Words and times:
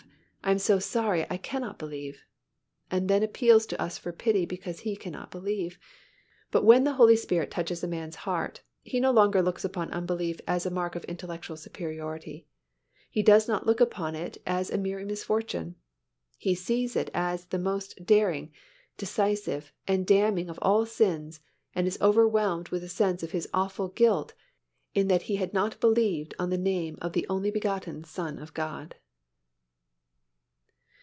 I 0.43 0.49
am 0.49 0.57
so 0.57 0.79
sorry 0.79 1.25
I 1.29 1.37
cannot 1.37 1.77
believe," 1.77 2.23
and 2.89 3.07
then 3.07 3.21
appeals 3.21 3.67
to 3.67 3.79
us 3.81 3.99
for 3.99 4.11
pity 4.11 4.43
because 4.47 4.79
he 4.79 4.95
cannot 4.95 5.29
believe, 5.29 5.77
but 6.49 6.65
when 6.65 6.83
the 6.83 6.93
Holy 6.93 7.15
Spirit 7.15 7.51
touches 7.51 7.83
a 7.83 7.87
man's 7.87 8.15
heart, 8.15 8.61
he 8.81 8.99
no 8.99 9.11
longer 9.11 9.43
looks 9.43 9.63
upon 9.63 9.91
unbelief 9.91 10.41
as 10.47 10.65
a 10.65 10.71
mark 10.71 10.95
of 10.95 11.03
intellectual 11.05 11.55
superiority; 11.57 12.47
he 13.11 13.21
does 13.21 13.47
not 13.47 13.67
look 13.67 13.79
upon 13.79 14.15
it 14.15 14.39
as 14.45 14.71
a 14.71 14.79
mere 14.79 15.05
misfortune; 15.05 15.75
he 16.39 16.55
sees 16.55 16.95
it 16.95 17.11
as 17.13 17.45
the 17.45 17.59
most 17.59 18.03
daring, 18.03 18.51
decisive 18.97 19.71
and 19.87 20.07
damning 20.07 20.49
of 20.49 20.57
all 20.63 20.87
sins 20.87 21.39
and 21.75 21.85
is 21.85 22.01
overwhelmed 22.01 22.69
with 22.69 22.83
a 22.83 22.89
sense 22.89 23.21
of 23.21 23.31
his 23.31 23.47
awful 23.53 23.89
guilt 23.89 24.33
in 24.95 25.07
that 25.07 25.23
he 25.29 25.35
had 25.35 25.53
not 25.53 25.79
believed 25.79 26.33
on 26.39 26.49
the 26.49 26.57
name 26.57 26.97
of 26.99 27.13
the 27.13 27.27
only 27.29 27.51
begotten 27.51 28.03
Son 28.03 28.39
of 28.39 28.55
God. 28.55 28.95